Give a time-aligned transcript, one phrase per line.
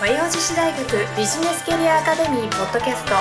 [0.00, 0.82] 和洋女子大学
[1.14, 3.12] ビジネスキャリアアカデミーポッドキャスト。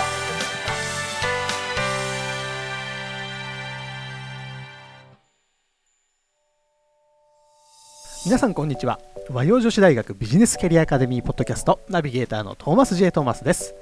[8.24, 8.98] 皆さんこんにちは。
[9.30, 13.76] 和洋女子大学ビジネスキャリアアカデミーポッドキャストナビゲーターのトーマス J トーマスです。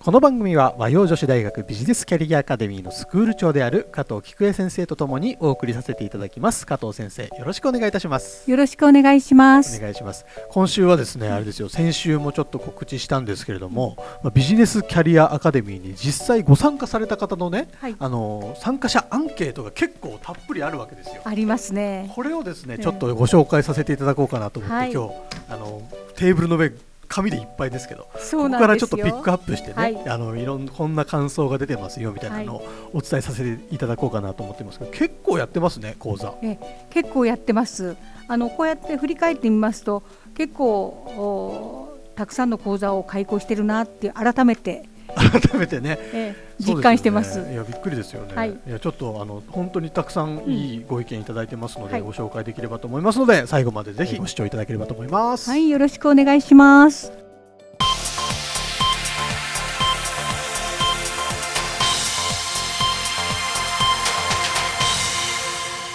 [0.00, 6.66] この番組は和洋女子大学ビジネスキャリアアカデミーのスクール長である加藤菊江先生とともにお送りさせていただきます。
[6.66, 8.50] 加藤先生よろしくお願いいたします。
[8.50, 9.78] よろしくお願いします。
[9.78, 10.26] お願いします。
[10.50, 11.70] 今週はですねあれですよ。
[11.70, 17.96] 先週もちょっと告知したんですけれども、まあ、ビジネスキャリアアカデミーに実際ご参加された方のね、はい。
[17.98, 21.22] あの参加者アンケートが結構たっぷりあるわけですよ。
[21.24, 22.10] ありますね。
[22.14, 24.92] これをですねええちょっとご紹介させていただこうかなと思って、はい。
[24.92, 25.14] 今日
[25.48, 25.80] あの
[26.16, 26.72] テーブルの上
[27.14, 30.08] 紙でいっぱいですけどここからちょっとピックアップしてね、はい。
[30.08, 36.34] あのいろんこんな感想が出てますよみたいなのをお伝えさせていただこうかなと思ってますけど結構やってますね講座。
[36.42, 36.58] え
[36.90, 37.96] 結構やってます。
[38.26, 40.02] あのこうやって振り返ってみますと
[40.34, 45.98] 結構おたくさんの講座を開講してるなって改めて、改めてね。
[46.12, 46.76] えそうですよね。
[46.76, 47.38] 実感してます。
[47.40, 48.50] いやびっくりですよね、はい。
[48.50, 52.02] い、やちょっとあの本当にたくさんいいご意見いただいてますので、はい。
[52.02, 57.12] ご紹介できればと思いますので最後までぜひご視聴いただければと思います、はいよろしくお願いします。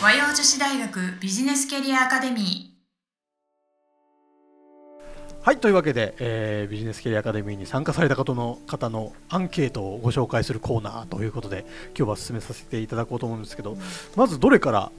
[0.01, 2.78] 和洋女子大学ビジネスキャリアアカデミ
[5.49, 11.65] はいというわけで、えービジネスキャリアアカデミーに参加された方の方のアンケートをご紹介するコーナーということで
[11.97, 13.75] 今日は進めさせていただこうと思うんですけど
[14.15, 14.91] まずどれから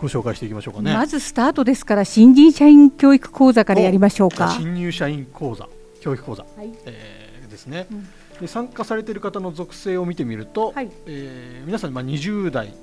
[0.00, 0.92] ご紹介していきましょうかね？
[0.92, 4.50] まずスタートですから新人社員教育講座からやりましょうか。
[4.58, 5.68] 新入社員講座
[6.00, 6.72] 教育講座、はい。
[6.84, 8.08] えーですね、うん。
[8.40, 10.90] で参加されている方の属性を見てみると、はい。
[11.06, 12.74] えー皆さんまあ20代はい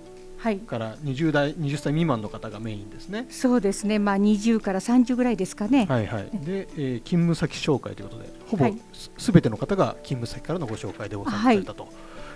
[0.67, 3.25] から20代20歳未満の方がメインですね。
[3.29, 3.99] そうですね。
[3.99, 8.77] まあ20から30ぐらいですかね、はいはい、で、えー勤務先紹介ということでほぼはい。
[9.17, 11.87] すべての方が勤務先からのご紹介でご参加されたと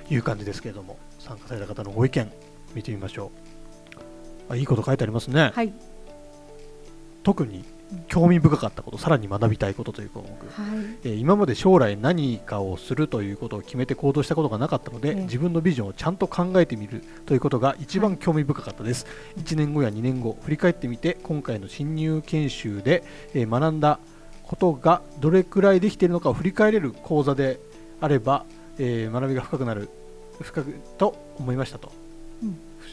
[0.10, 2.32] いう感じですけれども、参加された方のご意見
[2.74, 3.32] 見てみましょ
[4.50, 4.54] う。
[4.54, 5.74] あいいこと書いてありますね、はい。
[7.24, 7.66] 特に
[8.08, 10.36] 興味深かったことさらに学びたいことという項目、は
[10.76, 10.98] い。
[11.04, 15.16] えー今まで将来何かをするということを決めて行動したことがなかったので、ええ。
[15.24, 19.06] 自分のビジョンをちゃんと考えてみるということが一番興味深かったです、
[19.38, 23.04] 1年後や2年後振り返ってみて今回の新入研修で、
[23.34, 24.00] えー学んだ
[24.44, 27.60] ことがどれくらいできているのかを振り返れる講座で
[28.02, 28.46] あれば、
[28.78, 29.90] えー学びが深くなる
[30.42, 31.92] 深くと思いましたと、
[32.44, 32.46] う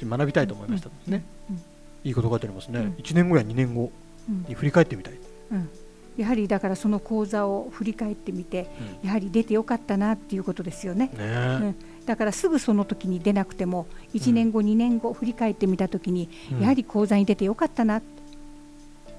[0.06, 0.08] ん。
[0.08, 1.56] 学びたいと思いましたですね、うん。
[2.04, 2.92] いいこと書いてありますね、うん。
[2.92, 5.14] 1年後や2年後うんに振り返ってみたい、
[5.52, 5.68] うん。
[6.16, 8.68] やはりだからその講座を振り返ってみて
[9.02, 11.06] やはり出てよかったなっていうことですよね。
[11.06, 11.12] ね。
[11.18, 11.76] えうん。
[12.06, 16.60] だからすぐその時に出なくても1年後、2年後振り返ってみた時に、うん。
[16.60, 18.14] やはり講座に出てよかったなって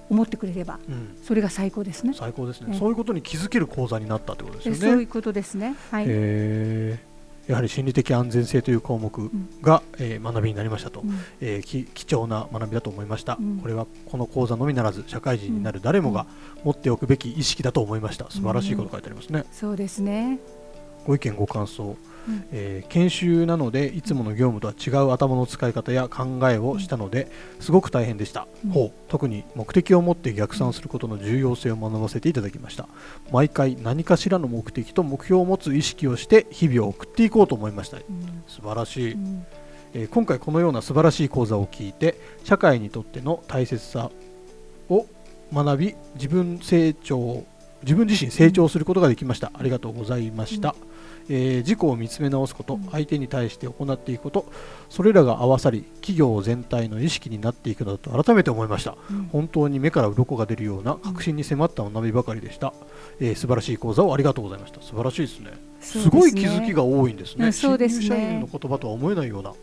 [0.09, 1.17] 思ってくれればうん。
[1.23, 2.13] それが最高ですね。
[2.15, 4.79] 最高ですね、ええそういうことに気づける講座になったってことですよね。
[4.79, 5.75] そういうことですね。
[5.91, 6.05] はい。
[7.47, 11.19] えーやはり心理的安全性という項目が、えー学びになりましたと、うん。
[11.41, 13.59] えーき貴重な学びだと思いました、うん。
[13.59, 16.25] これはこの講座のみならず社会人になる誰もが
[16.63, 18.29] 持っておくべき意識だと思いました。
[18.29, 20.39] 素晴らしいこと書いてありますね、そうですね。
[21.05, 21.95] ご意見ご感想、
[22.27, 28.71] うんえー研修なのでいつもの業務とは違う頭の使い方や考えをしたのですごく大変でした、うん。
[28.71, 28.91] ほう。
[29.07, 32.87] 特に目的を持って逆算することの重要性を学ばせていただきました。
[33.31, 37.97] 毎回何かしらの目的と目標を持つ意識をして日々を送っていこうと思いました。
[37.97, 38.03] うん。
[38.47, 39.45] 素晴らしい、うん。
[39.93, 44.11] えー今回このような素晴らしい講座を聞いて社会にとっての大切さ
[44.89, 45.05] を
[45.53, 47.45] 学び自分成長
[47.83, 50.75] 自分自身成長することができました、ありがとうございました、
[51.29, 54.45] えー自己を見つめ直すこと、うん相手に対して行っていくこと
[54.89, 58.95] それらが合わさり企業全体の意識になっていくのだと改めて思いました。
[59.09, 59.29] うん。
[59.31, 62.73] 本当に目から鱗が出るような確信に迫った学びばかりでした、
[63.19, 64.81] えー素晴らしい講座をありがとうございました。
[64.81, 65.51] 素晴らしいですね。
[65.81, 67.47] すごい気づきが多いんですね。
[67.47, 68.05] うんそうですね。
[68.05, 69.53] 新入社員の言葉とは思えないような。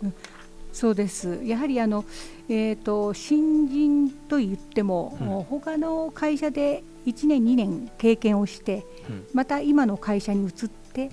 [0.73, 1.41] そうです。
[1.45, 2.05] やはりあの、
[2.49, 5.27] えー、と新人と言っても、うん。
[5.45, 9.27] 他の会社で1年2年経験をしてうん。
[9.35, 10.51] また今の会社に移っ
[10.93, 11.11] て、ん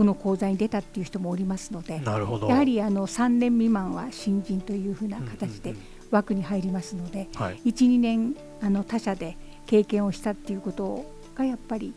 [0.00, 2.48] この講座に出たっていう人もおりますのでなるほど。
[2.48, 7.60] やはりあの3年未満は新人というふうな形でうんうん枠に入りますので、はい。
[7.66, 9.36] 12年あの他社で
[9.66, 11.04] 経験をしたっていうこと
[11.36, 11.94] がやっぱり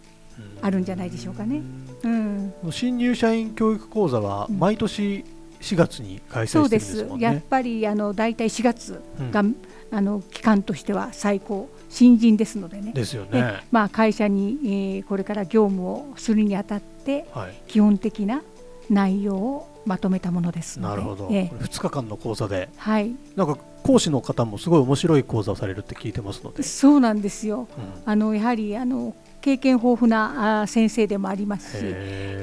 [0.61, 1.61] あるんじゃないでしょうかね。
[2.03, 4.59] うん、うん新入社員教育講座はうん。
[4.59, 5.23] 毎年
[5.61, 6.97] 4月に開催してるんでそうです。
[6.97, 7.23] すもんね。
[7.23, 9.31] やっぱりあの大体4月うん。
[9.31, 9.44] が、
[9.91, 11.69] あの期間としては最高。
[11.88, 12.91] 新人ですのでね。
[12.91, 13.63] ですよでね。
[13.71, 16.93] まあ、会社に、えーこれから業務をするにあたって
[17.33, 17.53] はい。
[17.67, 18.41] 基本的な
[18.89, 21.27] 内容をまとめたものですなるほど。
[21.27, 21.35] こえ。
[21.35, 26.63] れえ2日間の講座で、はい、なんか講師の方もすごい面白い講座をされるって聞いてますので。
[26.63, 27.67] そうなんですよ。
[27.77, 28.01] うん。
[28.05, 31.85] あのやはりあの経験豊富なあ先生でもありますし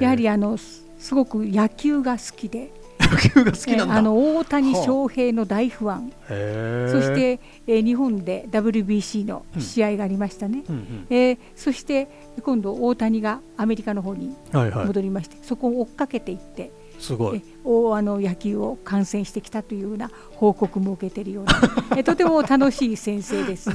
[0.02, 2.70] やはりあのすすごく野球が好きで
[3.10, 3.94] 野球が好きなんだ。
[3.94, 6.92] えーあの大谷翔平の大ファン、へー。
[6.92, 10.62] そして、えー日本で WBC の試合がありましたね、
[11.10, 12.08] えーそして
[12.42, 14.86] 今度大谷がアメリカの方にはいはい。
[14.86, 21.52] 戻りまして、そこを追っかけていって、すごいえ大あの野球を観戦してきたというような報告も受けているような
[21.96, 23.70] えとても楽しい先生です。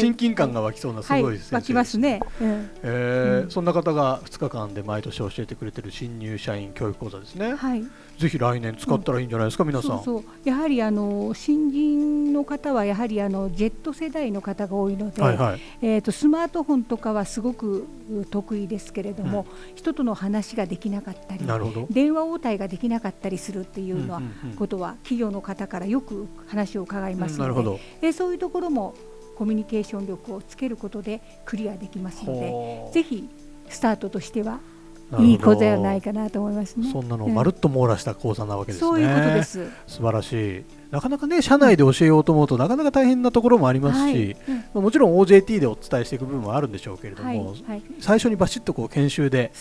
[0.00, 1.38] 親近感が湧きそうなすはいごい。
[1.38, 2.20] 先生湧きますね。
[2.40, 2.70] うん。
[2.82, 3.50] えーうん。
[3.50, 7.84] そんな方が2日間で毎年教えてくれてる新入社員教育講座ですね、はい、
[8.18, 10.02] ぜひ来年使ったらいいんじゃないですか、皆さん。
[10.02, 15.60] そうやはりあの新人の方はやはりあの Z 世代の方が多いので、はいはい。
[15.82, 21.86] えー、とスマートフォンとかはすごくう得意ですけれども、人との話ができなかったりなるほど。
[21.90, 24.22] 電話応対ができなかったりするっていうのは、
[24.56, 27.80] ことは企業の方からよく話を伺いますので、うんなるほど。
[28.00, 28.94] でそういうところも
[29.36, 33.28] コミュニケーション力をつけることでクリアできますのでぜひ
[33.68, 34.58] スタートとしては
[35.20, 36.90] いい講座ではないかなと思いますね。
[36.92, 37.34] そんなのをうん。
[37.34, 39.70] まるっと網羅した講座なわけですね、そういうことです。
[39.86, 44.36] 素晴らしいなかなかね社内で教えようと思うとなかなか大変なところもありますし、
[44.72, 47.54] まあもちろん OJT でお伝えしていく部分もあるんでしょうけれども、
[48.00, 49.52] 最初にバシッとこう研修で。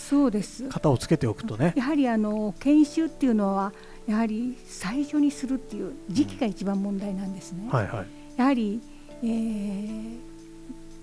[0.69, 3.73] 型をつけておくとね、やはりあの研修っていうのは
[4.07, 7.67] やはり最初にするっていう時期が一番問題なんですね。
[7.69, 8.07] はいはい。
[8.37, 8.81] やはり、
[9.23, 10.27] えー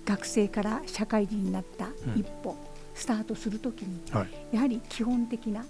[0.05, 2.19] 学生から社会人になったうん。
[2.19, 2.55] 一歩、
[2.93, 4.55] スタートするときにはい。
[4.55, 5.65] やはり基本的な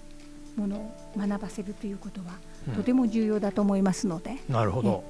[0.56, 2.36] ものを学ばせるということは、うん
[2.74, 5.04] とても重要だと思いますので、なるほど。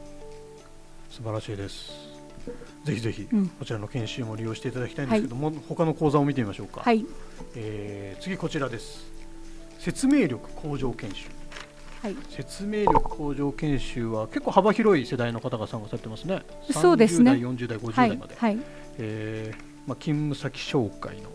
[1.10, 1.92] 素晴らしいです。
[2.84, 3.48] ぜひぜひうん。
[3.48, 7.04] こちらの研修も利用していただきたいんですけども、他の講座を見てみましょうか、はい、
[7.56, 9.06] えー次こちらです。
[9.78, 11.28] 説明力向上研修。
[12.02, 16.42] はい、説明力向上研修は結構幅広い世代の方が参加されてますね。
[16.70, 17.32] そうですね。
[17.32, 18.58] 30代40代50はい代まで、、はい、
[18.98, 21.30] えーまあ、勤務先紹介の、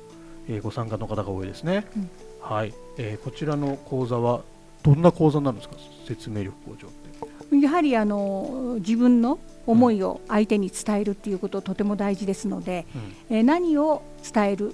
[0.48, 2.10] えーご参加の方が多いですね、うん。
[2.42, 4.44] はい、えーこちらの講座は
[4.84, 5.76] どんな講座なんですか？
[6.08, 7.58] 説明力向上って。
[7.66, 12.86] やはりあの自分の思いを相手に伝えるっていうこととても大事ですので、
[13.30, 14.02] えー何を
[14.34, 14.74] 伝える？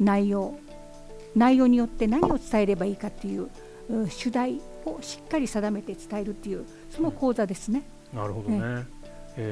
[0.00, 0.56] 内容。
[1.36, 3.48] 内容によって何を伝えればいいかっていう
[3.90, 7.82] う主題をしっかり定めて伝えるっていうその講座ですね。
[8.12, 8.58] なるほどね。
[8.62, 8.84] え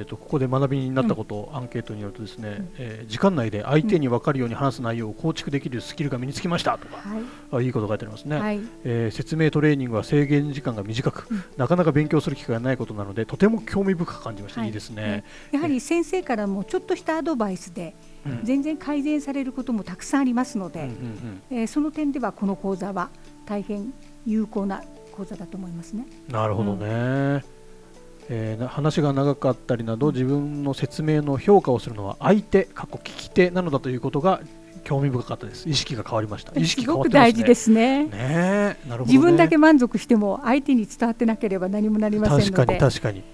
[0.02, 2.70] ー、とここで学びになったことをアンケートによるとですね、うん。
[2.78, 7.22] えー時間内で相手に分かるように話す内容を構築できるスキルが身につきましたとか、はい、
[7.52, 11.44] あいいこと書いてありますね、はい、えー説明トレーニングは制限時間が短く、うん。
[11.56, 14.68] なかなか勉強する機会がないことなのでとても興味深く感じました、はい。
[14.68, 17.94] い、いですね、やはり先生からもちょっとしたアドバイスで
[18.26, 18.40] うん。
[18.42, 23.10] 全然改善されることもたくさんありますので、うんうんえーその点ではこの講座は
[23.44, 23.92] 大変
[24.24, 26.06] 有効な講座だと思いますね。
[26.28, 27.44] うんなるほどね、
[28.28, 34.40] えーな話が長かったりなど自分の説明の評価をするのは相手過去聞き手なのだということが
[34.84, 35.68] 興味深かったです。
[35.68, 36.52] 意識が変わりました。
[36.58, 37.42] 意識すごく変わってますね。
[37.42, 38.04] 大事ですね。
[38.04, 42.78] ねえなるほど、ね、自分だけ満足しても相手に伝わってなければ何もなりません確かにので。
[42.78, 43.24] 確かに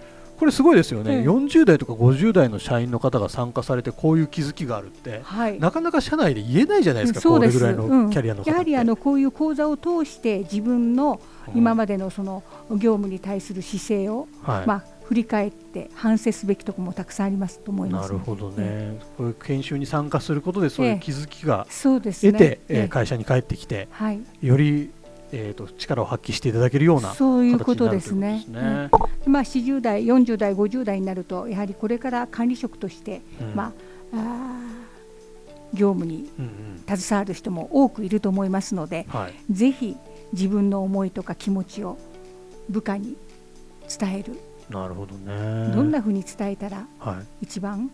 [0.43, 1.45] これすごいですよね、うん。
[1.45, 5.61] 40代とか50代の社員の方が参加されてこういう気づきがあるってはい。
[5.61, 7.61] なかなか社内で言えないじゃないですか、そうです。
[7.61, 11.21] これぐらいのキャリアのうんやはりあのこういう講座を通して自分の
[11.55, 12.43] 今までのその
[12.73, 14.67] 業務に対する姿勢を、はい。
[14.67, 18.11] まあ、振り返って反省すべきところもたくさんありますと思います。
[18.11, 22.33] なるほどね、こういう研修に参加することでそういう気づきがそうですね。
[22.33, 22.89] 得て、えーええ。
[22.89, 24.91] 会社に帰ってきてはい、より、
[25.33, 28.45] えー、と力を発揮していただけるようなそういうことですね。
[28.45, 29.27] ということですね。
[29.27, 33.55] まあ、40代、40代、50代になるとやはりこれから管理職として、うん。
[33.55, 33.73] まあ、
[34.15, 34.83] あー
[35.75, 36.97] 業務にうんうん。
[36.97, 39.97] 携わる人も多くいると思いますので、はい、ぜひ
[40.33, 41.97] 自分の思いとか気持ちを
[42.69, 43.17] 部下に
[43.99, 45.73] 伝える、なるほどね。
[45.73, 47.45] どんなふうに伝えたらはい。
[47.45, 47.91] 一番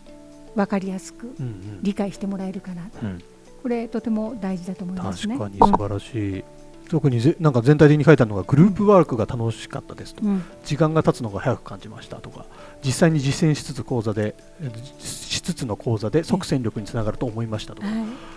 [0.55, 1.79] 分かりやすくうんうん。
[1.83, 3.23] 理解してもらえるかな、うん。
[3.61, 5.37] これとても大事だと思いますね。
[5.37, 6.43] 確かに素晴らしい、
[6.89, 10.29] 特にぜなんか全体的に書いてあるのがグループワークが楽しかったですと、うん。
[10.31, 12.45] うん時間が経つのが早く感じましたとか。
[12.83, 17.87] 実際に実践しつつ講座でえーしつつの講座で即戦力につながると思いましたとか。
[17.87, 17.93] は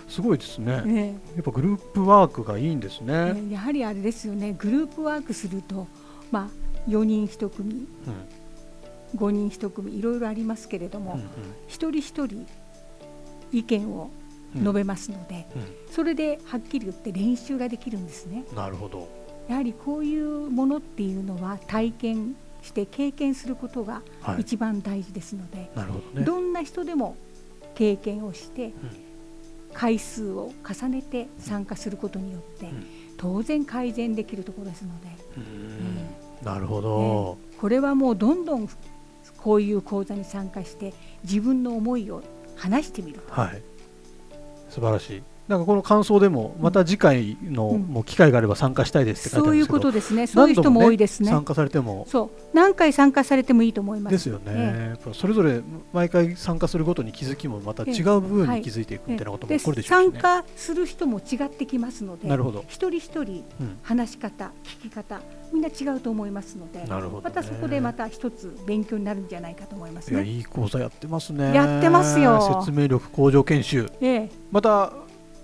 [0.07, 0.83] すごいですね。
[0.85, 4.53] いねやっぱグループワークがいいんですね、ねやはりあれですよね。
[4.53, 5.87] グループワークすると、
[6.31, 9.17] まあ、4人1組うん。
[9.19, 11.27] 5人1組いろいろありますけれども、うんうん。
[11.67, 12.47] 一人一人
[13.51, 14.11] 意見を
[14.55, 18.45] 述べますので、うそれではっきり言って練習ができるんですね。
[18.51, 19.07] んなるほど。
[19.47, 24.41] やはりこういうものっていうのは体験して経験することがはい。
[24.41, 26.25] 一番大事ですので、なるほどね。
[26.25, 27.15] どんな人でも
[27.75, 28.73] 経験をしてうん。
[29.73, 32.85] 回数を重ねて参加することによって、ん。
[33.17, 35.07] 当然改善できるところですので、
[35.37, 36.45] うん。
[36.45, 38.67] なるほど、これはもうどんどん
[39.37, 40.93] こういう講座に参加して
[41.23, 42.21] 自分の思いを
[42.55, 43.61] 話してみると、はい
[44.73, 45.32] 素晴らしい。
[45.47, 50.27] なんかこの感想でもまた次回のうんもう機会があれば参加したいですって書いてあそういうるんですけど、ことですね。
[50.27, 51.29] そういう人も多いですね。
[51.29, 52.05] 参加されても。
[52.09, 52.55] そう。
[52.55, 54.13] 何回参加されてもいいと思います。
[54.13, 60.11] ですよね、それぞれ毎回参加するごとに気づきもまた違う部分に気づいていくみたいなこともこるでしょうし、ね。
[60.11, 63.77] 参加する人も違ってきますので、なるほど、一人一人うん。
[63.81, 65.21] 話し方、聞き方、
[65.51, 70.37] みんな違うと思いますので、なるほど、ね、またそこでまた一つ勉強になるんじゃないかと思いますい。
[70.37, 71.53] いい講座やってますね。
[71.53, 72.61] やってますよ。
[72.61, 73.89] 説明力向上研修。
[73.99, 74.29] え。
[74.51, 74.93] また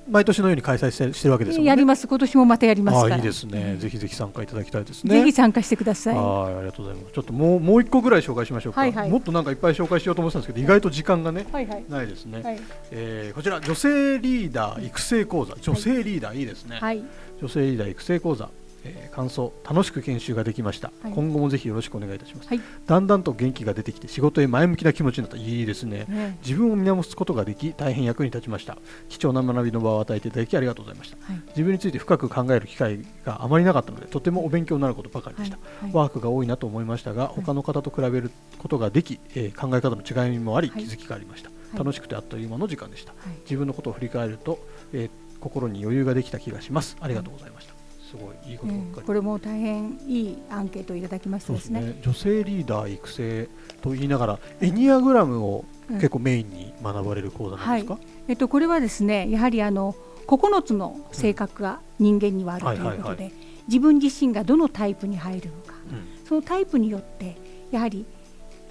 [0.09, 1.63] 毎年のように開催してしてるわけですね。
[1.63, 2.07] やります。
[2.07, 5.19] 今年もまたやりますいいですね、ええぜひぜひ参加いただきたいですね。
[5.19, 6.15] ぜひ参加してください。
[6.15, 7.13] はいありがとうございます。
[7.13, 9.09] ちょっともうもう一個ぐらい紹介しましょうか、はいはい。
[9.09, 11.85] もっとなんかいっぱい紹介しようと思ってたんですけど意外と時間がねはいはい。
[11.89, 12.59] ないですね、はい。
[12.91, 15.55] えーこちら女性リーダー育成講座。
[15.61, 17.03] 女性リーダーいいですね、はい。
[17.41, 18.49] 女性リーダー育成講座、
[18.83, 21.11] えー感想楽しく研修ができました、はい。
[21.13, 22.61] 今後もぜひよろしくお願いいたします、はい。
[22.85, 26.05] だんだんと元気が出てきて仕事へ前向きな気持ちになったいいですね。
[26.07, 26.37] ね。
[26.45, 28.77] 自分を見直すことができ大変役に立ちました。
[29.09, 31.17] 貴重な学びの場を与えていただきありがとうございました。
[31.21, 31.41] はい。
[31.49, 35.91] 自分について深く考える機会があまりなかったのでとてもお勉強になることばかりでした、はい。
[35.93, 40.83] ワークが多いなと思いましたが他の方と比べることができ、えー考え方の違いもありはい。
[40.85, 41.77] 気づきがありました、はい。
[41.77, 43.11] 楽しくてあっという間の時間でした。
[43.11, 43.37] はい。
[43.41, 44.59] 自分のことを振り返ると、
[44.93, 45.09] えー
[45.39, 46.97] 心に余裕ができた気がします。
[46.99, 47.68] ありがとうございました、
[48.09, 49.05] すごいいいことばっかり、うん。
[49.05, 51.99] これも大変いいアンケートをいただきましてそうですすね。
[52.01, 53.49] 女性リーダー育成
[53.81, 57.97] と言いながらエニアグラムをうん結構メインに学ばれる講座なんですか、
[58.27, 59.95] えっと、これはですねやはりあの
[60.27, 63.31] 9つの性格が人間にはあるということで、はいはいは
[63.69, 65.75] 自分自身がどのタイプに入るのか。
[65.91, 66.27] うん。
[66.27, 67.37] そのタイプによって
[67.71, 68.05] やはり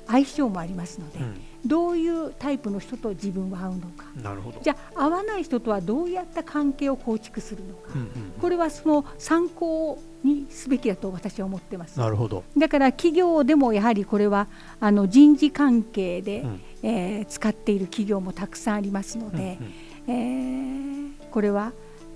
[0.09, 1.21] 相性もありますので、
[1.67, 4.07] どういうタイプの人と自分は合うのか。
[4.17, 4.61] うんなるほど。
[4.63, 8.09] じゃあ合わない人とはどうやった関係を構築するのか、うんうん
[8.41, 11.99] これはその参考にすべきだと私は思ってます。
[11.99, 14.47] なるほど、だから企業でもやはりこれは
[14.81, 16.61] あの人事関係で、うん。
[16.83, 19.59] えー使っている企業もたくさんありますので、
[20.07, 21.73] えーこれは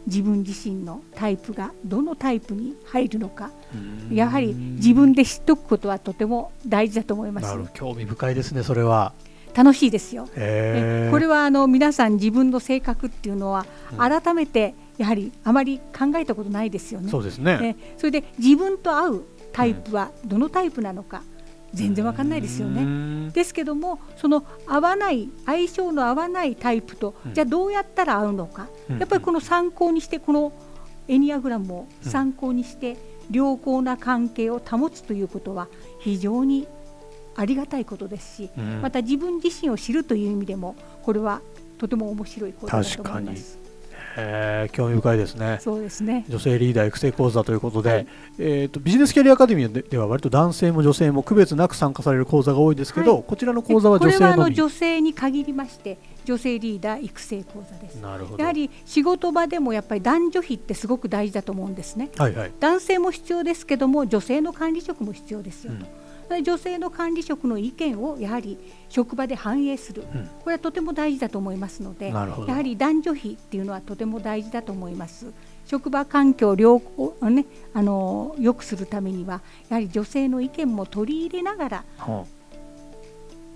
[0.07, 3.51] 自分自身のタイプがどのタイプに入るのか。
[3.75, 4.15] うん。
[4.15, 7.47] やはり自分で知っておくことはとても大事だと思います。
[7.47, 9.13] なる興味深いですねそれは
[9.55, 11.05] 楽しいですよ、へー。
[11.07, 13.99] ねこれはあの皆さん自分の性格っていうのはうん。
[13.99, 17.11] 改めてやはりあまり考えたことないですよね。
[17.11, 17.59] そうですね。
[17.59, 21.23] ねそれで自分と合うタイプはどのタイプなのか
[21.75, 22.85] 全然わかんないですよね。
[22.85, 27.35] ねですけどもその合わない相性の合わないタイプと、うん。
[27.35, 28.99] じゃあどうやったら合うのか、うん。
[28.99, 30.53] やっぱりこの参考にしてこの
[31.09, 32.97] エニアグラムを参考にして
[33.31, 35.69] 良好な関係を保つということは
[36.01, 36.67] 非常に
[37.37, 38.81] ありがたいことですし、うん。
[38.83, 41.41] また自分自身を知るという意味でもこれは
[41.79, 43.63] とても面白いことだと思います。
[44.17, 45.59] へー興味深いですね。
[45.61, 46.25] そうですね。
[46.29, 48.07] 女性リーダー育成講座ということで、
[48.39, 53.25] えー、とビジネスキャリアアカデミーででは割と男性も女性も区別なく参加される講座が多いですけど、はい。
[53.27, 57.97] こちらの講座はこれはあの女性に限りまして女性リーダー育成講座です。
[57.97, 58.43] なるほど。
[58.43, 62.11] やはり仕事場でもやっぱり男女比ってすごく大事だと思うんですね。
[62.17, 65.83] はいはい、男性も必要ですけども女性の管理職も必要ですよと、うん。
[65.83, 65.89] で
[66.41, 68.57] 女性の管理職の意見をやはり
[68.89, 70.27] 職場で反映する、うん。
[70.45, 75.27] これはとても大事だと思いますのでやはり男女比っていうのはとても大事だと思います。
[75.67, 82.25] 職場環境を良好、ね、あの良くするためにはやはり女性の意見も取り入れながらは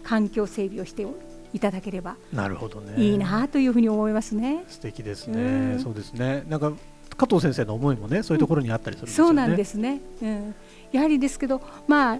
[0.02, 1.06] 環境整備をして
[1.52, 2.95] いただければあなるほどね。
[3.02, 4.64] いいなというふうに思いますね。
[4.68, 5.80] 素敵ですね、うん。
[5.80, 6.45] そうですね。
[6.49, 6.73] なんか
[7.16, 10.54] 加藤先生の思いもねそういうところにあったりするんですよね、そうなんですね、うん、
[10.92, 12.18] やはりですけどまあ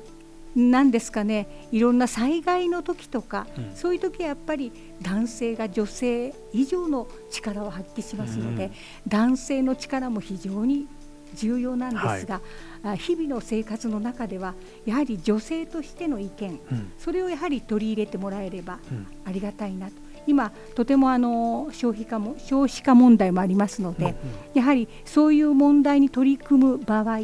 [0.56, 1.68] なんですかね。
[1.70, 3.76] いろんな災害の時とか、うん。
[3.76, 4.72] そういう時はやっぱり
[5.02, 8.72] 男性が女性以上の力を発揮しますので、うん。
[9.06, 10.86] 男性の力も非常に
[11.34, 12.40] 重要なんですが、
[12.82, 14.54] あ日々の生活の中では
[14.86, 16.92] やはり女性としての意見うん。
[16.98, 19.06] それをやはり取り入れてもらえればうん。
[19.26, 19.92] ありがたいなと。
[20.26, 24.16] 今とてもあの消費化も少子化問題もありますので、
[24.54, 27.20] やはりそういう問題に取り組む場合、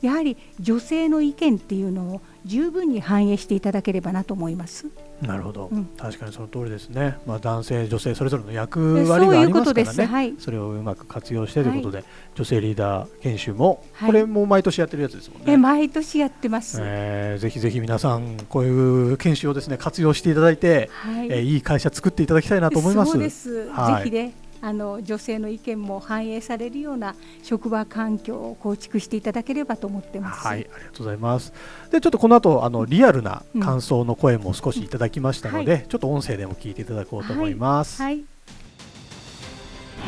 [0.00, 4.86] やはり女性の意見っていうのを十分に反映していただければなと思います。
[5.22, 15.52] なるほど、うん確かにその通りですね、まあ、男性、女性それぞれの役割がありますからねはいそれをうまく活用してということで、女性リーダー研修も、はいこれも毎年やってるやつですもんね。
[15.52, 16.78] え毎年やってます。
[16.80, 23.12] えーぜひぜひ皆さんこういう研修をですね活用していただいて、はい、えーいい会社作っていただきたいなと思います。
[23.12, 23.68] そうです。
[23.70, 24.34] はいぜひね。
[24.66, 30.44] あの女性の意見も反映されるような職場環境を構築していただければと思ってます。
[30.44, 31.52] はい、ありがとうございます。
[31.92, 38.02] で、ちょっとこの後あのリアルな感想の声も少しいただきましたので、うんはちょっと音声でも聞いていただこうと思います。
[38.02, 38.24] はい。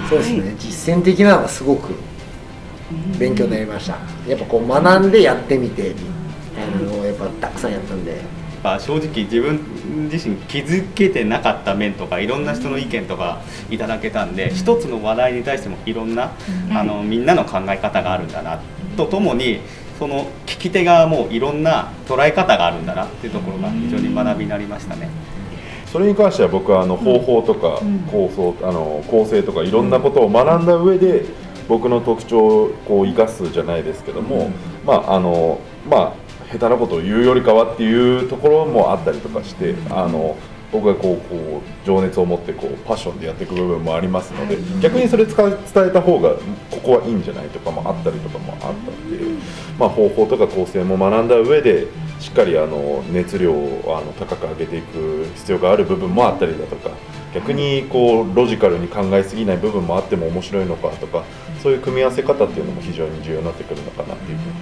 [0.09, 1.95] そうですね、実践的なのがすごく
[3.17, 3.97] 勉強になりました
[4.29, 5.95] やっぱこう学んでやってみて
[6.57, 8.21] あのやっぱたくさんやったんで
[8.63, 9.61] まあ正直自分
[10.11, 16.33] 自身気づけてなかった面とかいろんな人の意見とかいただけたんで一つの話題に対してもいろんな
[16.73, 18.61] あのみんなの考え方があるんだな
[18.97, 19.61] とともに
[19.99, 25.09] その聞き手側もいろんな捉え方があるんだなっていうところが非常に学びになりましたね。
[25.87, 31.25] それに関しては僕はあの方法とか構想、あの構成とかいろんなことを学んだ上で
[31.67, 34.51] 僕の特徴をこう生かすじゃないですけども、
[34.85, 40.37] まああのまあ下手なことを言うよりかはっていうところもあったりとかしてあの
[40.71, 46.35] 僕がこうこう情熱を持ってこうパッションでやっていく部分もありますので逆にそれ伝えた方が
[46.71, 49.19] ここはいいんじゃないとかもあったりとかもあったんで、
[49.79, 51.87] まあ、方法とか構成も学んだ上で
[52.21, 56.91] しっかりあの熱量をあの高く上げていく必要がある部分もあったりだとか
[57.35, 61.25] 逆にこうロジカルに考えすぎない部分もあっても面白いのかとか
[61.63, 64.53] そういう組み合わせ方っていうのも非常に重要になってくるのかなっていうふうに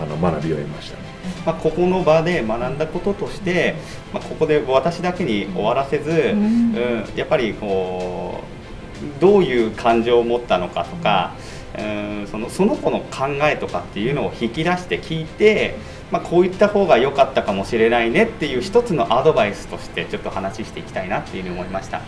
[0.00, 1.03] あの学びを得ましたね。
[1.44, 3.74] まあ、ここの場で学んだこととして、
[4.12, 11.34] まあ、ここで私だけに終わらせず、うん、やっぱりこうどういう感情を持ったのかとか、
[11.78, 15.74] うん、そのその子の考えとかっていうのを引き出して聞いて、
[16.10, 22.00] まあ、こういった方が良かったかもしれないねっていう一つのアドバイスとしてちょっと話していきたいなっていうふうに思いました。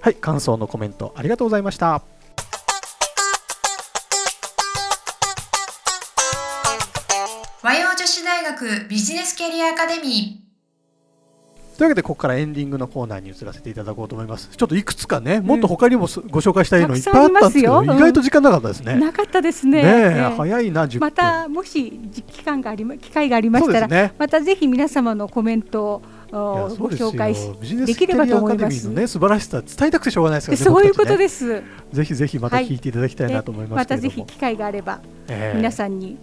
[0.00, 2.02] はい感想のコメントありがとうございました
[8.58, 10.48] 学ビジネスキャリアアカデミー。
[11.78, 14.48] というわけでここからエンディングのコーナーに移らせていただこうと思います。
[14.48, 19.82] ちょっといくつかねもっと他にもご紹介したいのいっぱいあったんですけど、意外と時間なかったですね、なかったですね。
[19.82, 21.92] ね早いなまたもし
[22.26, 27.48] 期間があり機会がありましたら、ね、またぜひ皆様のコメントをご紹介し
[27.86, 28.88] できればと思います。
[28.88, 30.64] ね素晴らしさ伝えたくてしょうがないですからね。
[30.64, 31.62] そういうことです。
[31.92, 34.98] ぜひぜひまた聞いていただきたいなと思いますまたぜひ機会があれば、
[35.54, 36.18] 皆さんに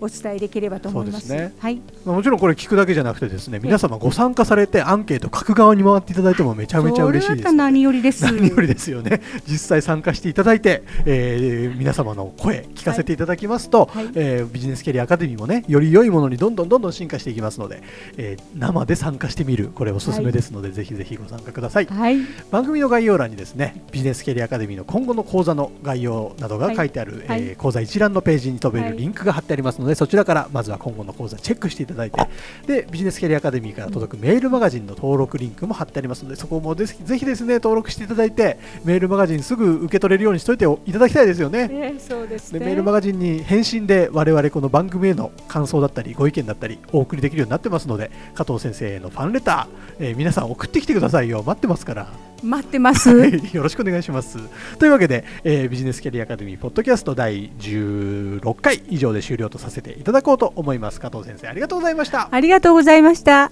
[0.00, 1.32] お伝えできればと思います。
[1.32, 1.80] ね、はい。
[2.04, 8.24] もちろんこれ聞くだけじゃなくてですね、皆様ご参加されてアンケート各側に回っていただいてもめちゃめちゃ嬉しいです、何よりです。
[8.24, 9.20] 何よりですよね。
[9.46, 17.82] 実際参加していただいて、えー、皆様の声聞かせていただきますと、はい、えー、ビジネスキャリアアカデミーもねより良いものにどんどんどんどん進化していきますので、
[18.16, 21.86] えー、生で参加してみるこれおすすめですので、はい、ぜひぜひご参加ください。
[21.86, 22.18] はい。
[22.50, 32.20] 番組の概要欄にですね、ビジネスキャリアアカデミーの今後の講座の概要などが書いてある、はい、えー、講座一覧のページに飛べるリンクが貼ってありますので、そちらからまずずは今後の講座チェックしていただいて
[32.66, 41.68] でビジネスキャリアアカデミーから届くメールマガジンの登録リンクも貼ってありますのでそこもぜひですね登録していただいてメールマガジンすぐ受け取れるようにしておいていただきたいですよね。
[41.70, 52.27] えー、そうです、ね、メールマガジンに返信で我々この番組への感想だったりご意見だったりお送りできるようになってますので加藤先生へのファンレター、えー、皆さん送ってきてくださいよ待ってますから。
[52.42, 53.10] 待ってます。
[53.52, 54.38] よろしくお願いします。
[54.78, 61.00] というわけで、えー、ビジネスキャリアアカデミーポッドキャスト第16回以上で終了とさせていただこうと思います。
[61.00, 62.28] 加藤先生、ありがとうございました。
[62.30, 63.50] ありがとうございました。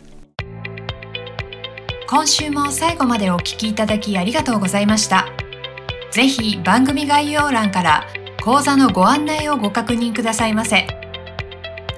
[2.08, 5.26] 今週も最後までお聞きいただきありがとうございました。
[6.12, 8.06] ぜひ番組概要欄から
[8.44, 10.86] 講座のご案内をご確認くださいませ。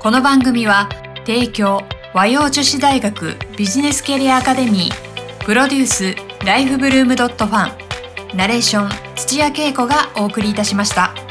[0.00, 0.88] この番組は
[1.26, 1.82] 提供
[2.14, 7.74] 和洋女子大学ビジネスキャリアアカデミープロデュースライフブルームドットファ
[8.34, 11.27] ンナレーション土屋恵子がお送りいたしました。